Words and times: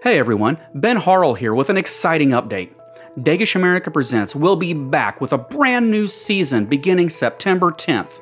Hey 0.00 0.18
everyone, 0.18 0.58
Ben 0.74 0.98
Harrell 0.98 1.38
here 1.38 1.54
with 1.54 1.68
an 1.68 1.76
exciting 1.76 2.30
update. 2.30 2.72
Degesch 3.18 3.54
America 3.54 3.88
Presents 3.88 4.34
will 4.34 4.56
be 4.56 4.72
back 4.72 5.20
with 5.20 5.32
a 5.32 5.38
brand 5.38 5.92
new 5.92 6.08
season 6.08 6.66
beginning 6.66 7.08
September 7.08 7.70
10th. 7.70 8.20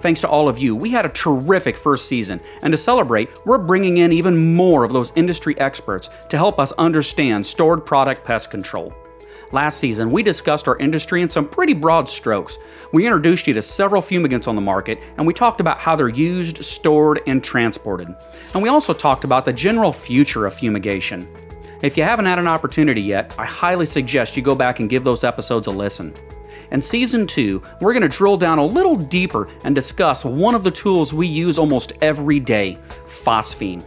Thanks 0.00 0.22
to 0.22 0.28
all 0.28 0.48
of 0.48 0.58
you, 0.58 0.74
we 0.74 0.90
had 0.90 1.04
a 1.04 1.10
terrific 1.10 1.76
first 1.76 2.08
season, 2.08 2.40
and 2.62 2.72
to 2.72 2.78
celebrate, 2.78 3.28
we're 3.44 3.58
bringing 3.58 3.98
in 3.98 4.10
even 4.10 4.54
more 4.54 4.84
of 4.84 4.92
those 4.94 5.12
industry 5.16 5.58
experts 5.60 6.08
to 6.30 6.38
help 6.38 6.58
us 6.58 6.72
understand 6.72 7.46
stored 7.46 7.84
product 7.84 8.24
pest 8.24 8.50
control. 8.50 8.94
Last 9.50 9.78
season, 9.78 10.12
we 10.12 10.22
discussed 10.22 10.68
our 10.68 10.76
industry 10.76 11.22
in 11.22 11.30
some 11.30 11.48
pretty 11.48 11.72
broad 11.72 12.06
strokes. 12.06 12.58
We 12.92 13.06
introduced 13.06 13.46
you 13.46 13.54
to 13.54 13.62
several 13.62 14.02
fumigants 14.02 14.46
on 14.46 14.54
the 14.54 14.60
market, 14.60 14.98
and 15.16 15.26
we 15.26 15.32
talked 15.32 15.60
about 15.60 15.78
how 15.78 15.96
they're 15.96 16.10
used, 16.10 16.62
stored, 16.62 17.22
and 17.26 17.42
transported. 17.42 18.14
And 18.52 18.62
we 18.62 18.68
also 18.68 18.92
talked 18.92 19.24
about 19.24 19.46
the 19.46 19.52
general 19.54 19.90
future 19.90 20.44
of 20.44 20.52
fumigation. 20.52 21.26
If 21.80 21.96
you 21.96 22.02
haven't 22.02 22.26
had 22.26 22.38
an 22.38 22.46
opportunity 22.46 23.00
yet, 23.00 23.34
I 23.38 23.46
highly 23.46 23.86
suggest 23.86 24.36
you 24.36 24.42
go 24.42 24.54
back 24.54 24.80
and 24.80 24.90
give 24.90 25.02
those 25.02 25.24
episodes 25.24 25.66
a 25.66 25.70
listen. 25.70 26.14
In 26.70 26.82
Season 26.82 27.26
2, 27.26 27.62
we're 27.80 27.94
going 27.94 28.02
to 28.02 28.08
drill 28.08 28.36
down 28.36 28.58
a 28.58 28.64
little 28.64 28.96
deeper 28.96 29.48
and 29.64 29.74
discuss 29.74 30.26
one 30.26 30.54
of 30.54 30.64
the 30.64 30.70
tools 30.70 31.14
we 31.14 31.26
use 31.26 31.56
almost 31.56 31.92
every 32.02 32.38
day 32.38 32.76
phosphine. 33.06 33.82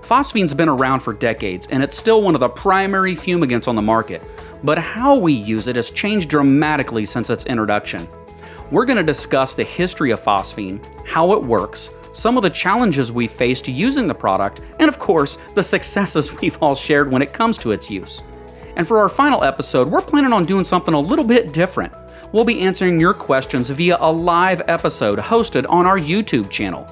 Phosphine's 0.00 0.54
been 0.54 0.68
around 0.68 1.00
for 1.00 1.12
decades, 1.12 1.66
and 1.66 1.82
it's 1.82 1.98
still 1.98 2.22
one 2.22 2.34
of 2.34 2.40
the 2.40 2.48
primary 2.48 3.14
fumigants 3.14 3.68
on 3.68 3.74
the 3.74 3.82
market 3.82 4.22
but 4.64 4.78
how 4.78 5.16
we 5.16 5.32
use 5.32 5.66
it 5.66 5.76
has 5.76 5.90
changed 5.90 6.28
dramatically 6.28 7.04
since 7.04 7.30
its 7.30 7.46
introduction. 7.46 8.08
We're 8.70 8.84
going 8.84 8.96
to 8.96 9.02
discuss 9.02 9.54
the 9.54 9.64
history 9.64 10.10
of 10.10 10.20
phosphine, 10.22 10.84
how 11.06 11.32
it 11.32 11.42
works, 11.42 11.90
some 12.12 12.36
of 12.36 12.42
the 12.42 12.50
challenges 12.50 13.12
we 13.12 13.28
faced 13.28 13.68
using 13.68 14.06
the 14.06 14.14
product, 14.14 14.60
and 14.80 14.88
of 14.88 14.98
course, 14.98 15.38
the 15.54 15.62
successes 15.62 16.32
we've 16.40 16.58
all 16.62 16.74
shared 16.74 17.10
when 17.10 17.22
it 17.22 17.32
comes 17.32 17.58
to 17.58 17.72
its 17.72 17.90
use. 17.90 18.22
And 18.76 18.86
for 18.86 18.98
our 18.98 19.08
final 19.08 19.44
episode, 19.44 19.88
we're 19.88 20.00
planning 20.00 20.32
on 20.32 20.44
doing 20.44 20.64
something 20.64 20.94
a 20.94 21.00
little 21.00 21.24
bit 21.24 21.52
different. 21.52 21.92
We'll 22.32 22.44
be 22.44 22.60
answering 22.60 23.00
your 23.00 23.14
questions 23.14 23.70
via 23.70 23.96
a 24.00 24.10
live 24.10 24.62
episode 24.66 25.18
hosted 25.18 25.64
on 25.68 25.86
our 25.86 25.98
YouTube 25.98 26.50
channel. 26.50 26.86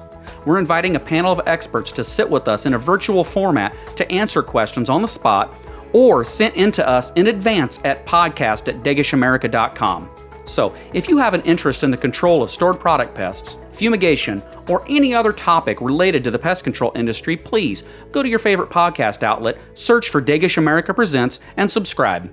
We're 0.45 0.59
inviting 0.59 0.95
a 0.95 0.99
panel 0.99 1.31
of 1.31 1.41
experts 1.47 1.91
to 1.93 2.03
sit 2.03 2.29
with 2.29 2.47
us 2.47 2.65
in 2.65 2.75
a 2.75 2.79
virtual 2.79 3.23
format 3.23 3.75
to 3.97 4.09
answer 4.11 4.41
questions 4.41 4.89
on 4.89 5.01
the 5.01 5.07
spot 5.07 5.53
or 5.95 6.25
sent 6.25 6.53
in 6.55 6.73
to 6.73 6.85
us 6.85 7.13
in 7.13 7.27
advance 7.27 7.79
at 7.85 8.05
podcast 8.05 8.67
at 8.67 8.83
degeschamerica.com. 8.83 10.09
So, 10.43 10.75
if 10.93 11.07
you 11.07 11.17
have 11.17 11.33
an 11.33 11.41
interest 11.43 11.85
in 11.85 11.89
the 11.89 11.95
control 11.95 12.43
of 12.43 12.51
stored 12.51 12.81
product 12.81 13.15
pests, 13.15 13.55
fumigation, 13.71 14.43
or 14.67 14.83
any 14.89 15.15
other 15.15 15.31
topic 15.31 15.79
related 15.79 16.21
to 16.25 16.31
the 16.31 16.37
pest 16.37 16.65
control 16.65 16.91
industry, 16.95 17.37
please 17.37 17.83
go 18.11 18.21
to 18.21 18.27
your 18.27 18.39
favorite 18.39 18.69
podcast 18.69 19.23
outlet, 19.23 19.57
search 19.73 20.09
for 20.09 20.21
Degesch 20.21 20.57
America 20.57 20.93
Presents, 20.93 21.39
and 21.55 21.71
subscribe. 21.71 22.29